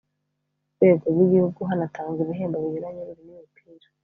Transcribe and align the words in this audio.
rwego 0.75 1.05
rw 1.13 1.19
Igihugu 1.25 1.59
hanatangwa 1.69 2.19
ibihembo 2.21 2.57
binyuranye 2.63 3.01
birimo 3.09 3.31
imipira 3.33 3.87